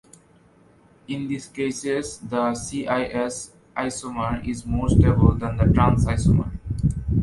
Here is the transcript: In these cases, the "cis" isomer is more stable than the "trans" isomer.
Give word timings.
In 1.07 1.27
these 1.27 1.47
cases, 1.47 2.17
the 2.17 2.55
"cis" 2.55 3.51
isomer 3.77 4.43
is 4.43 4.65
more 4.65 4.89
stable 4.89 5.33
than 5.35 5.57
the 5.57 5.65
"trans" 5.71 6.07
isomer. 6.07 6.49